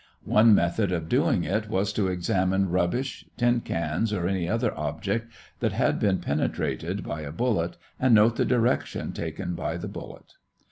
One 0.25 0.55
method 0.55 0.91
of 0.91 1.07
doing 1.07 1.43
it 1.43 1.69
was 1.69 1.93
to 1.93 2.07
examine 2.07 2.69
rubbish, 2.71 3.23
tin 3.37 3.59
cans, 3.61 4.11
or 4.11 4.27
any 4.27 4.49
object 4.49 5.31
that 5.59 5.73
had 5.73 5.99
been 5.99 6.17
penetrated 6.17 7.03
by 7.03 7.21
a 7.21 7.31
bullet 7.31 7.77
and 7.99 8.15
note 8.15 8.35
the 8.35 8.43
direction 8.45 9.11
taken 9.11 9.53
by 9.53 9.77
the 9.77 9.87
bullet. 9.87 10.33